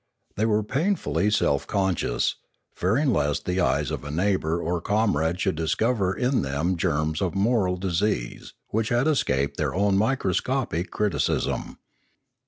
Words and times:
They 0.35 0.47
were 0.47 0.63
painfully 0.63 1.29
self 1.29 1.67
conscious, 1.67 2.33
fearing 2.73 3.13
lest 3.13 3.45
the 3.45 3.59
eyes 3.61 3.91
6f 3.91 4.03
a 4.03 4.09
neighbour 4.09 4.59
or 4.59 4.81
com 4.81 5.15
rade 5.15 5.39
should 5.39 5.53
discover 5.53 6.11
in 6.15 6.41
them 6.41 6.75
germs 6.75 7.21
of 7.21 7.35
moral 7.35 7.77
disease 7.77 8.53
which 8.69 8.89
had 8.89 9.05
escaped 9.07 9.57
their 9.57 9.75
own 9.75 9.99
microscopic 9.99 10.89
criticism. 10.89 11.77